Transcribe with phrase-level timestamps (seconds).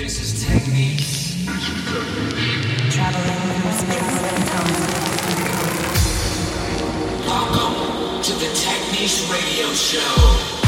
[0.00, 1.44] This is techniques.
[2.90, 3.36] Traveling.
[7.26, 10.59] Welcome to the Techniques Radio Show.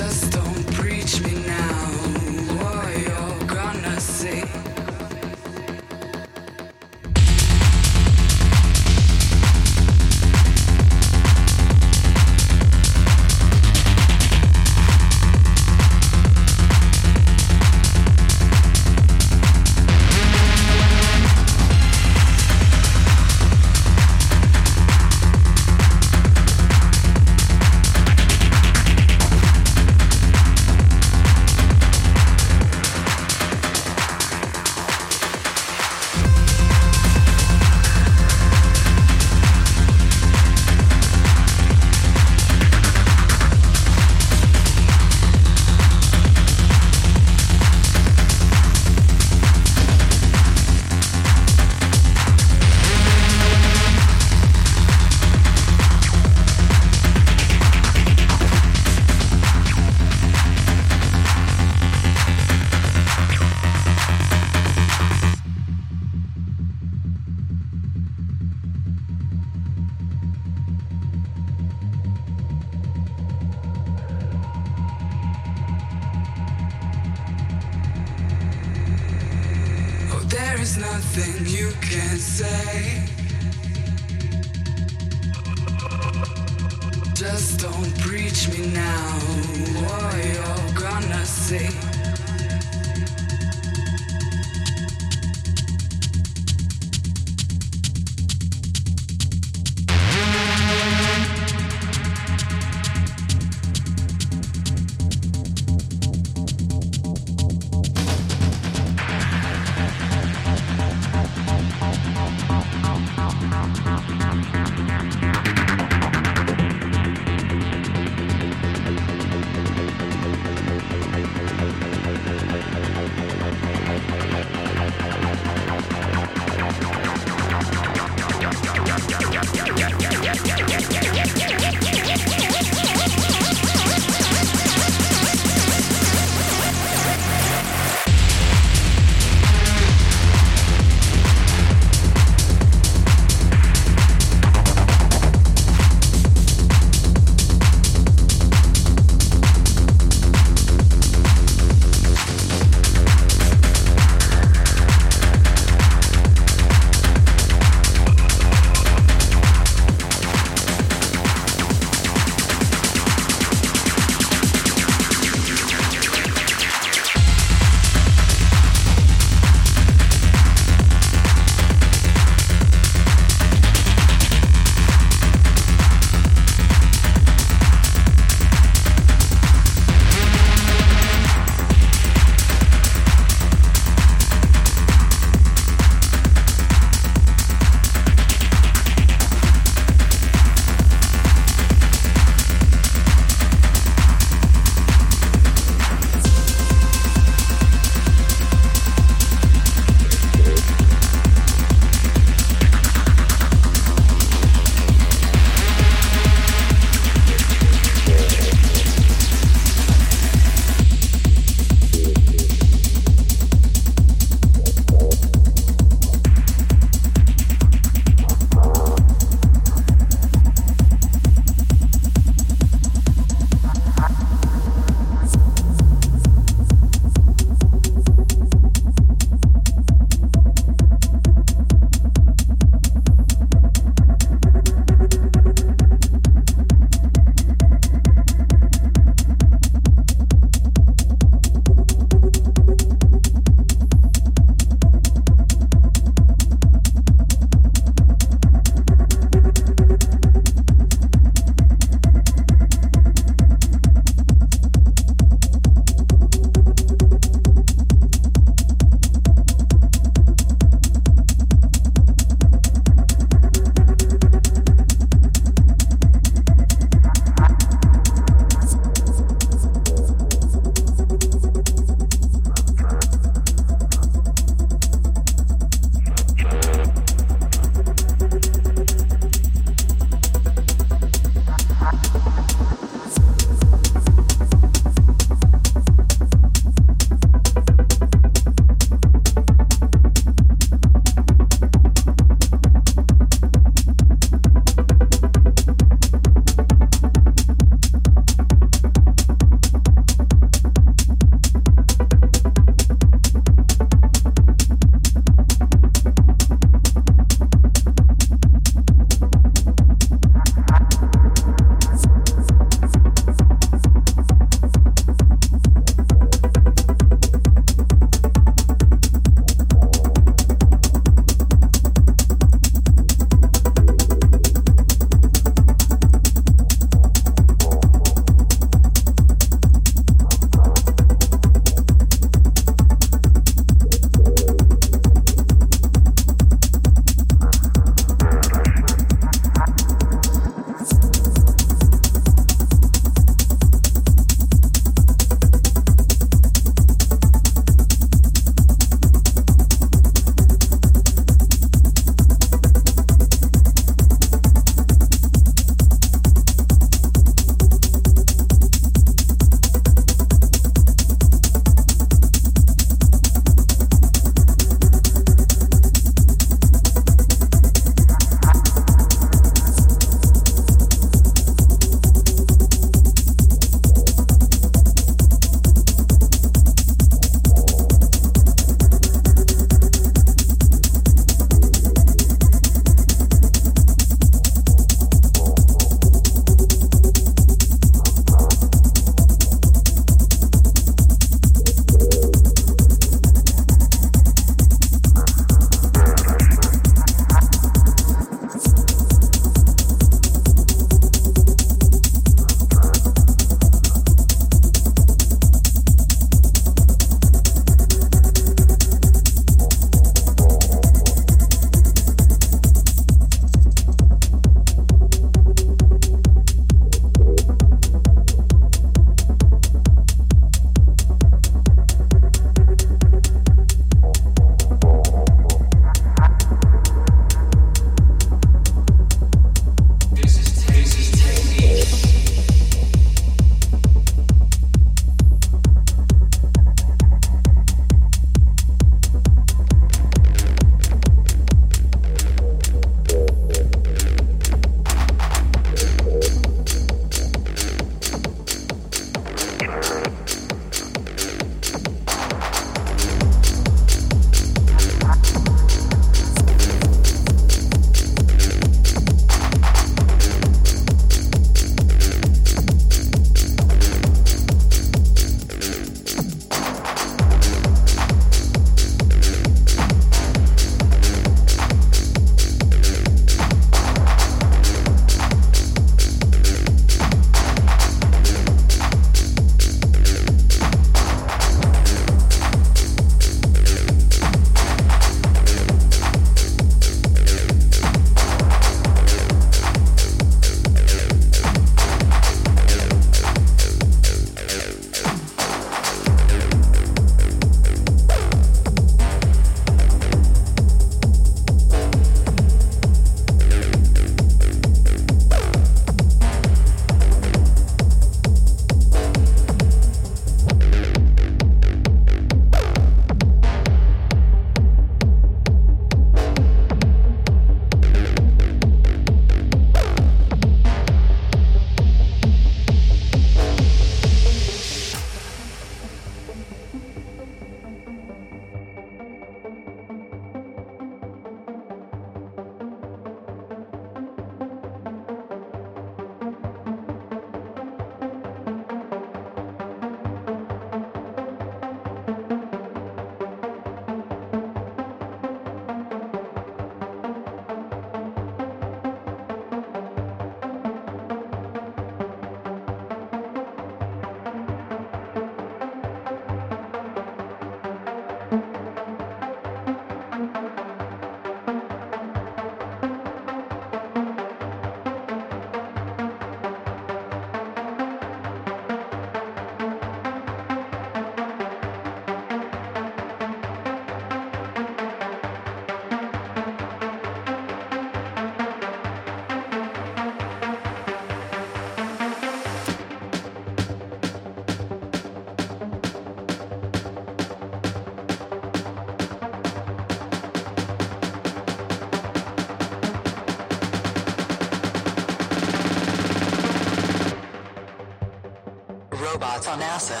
[599.56, 600.00] NASA.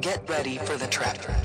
[0.00, 1.35] Get ready for the trap.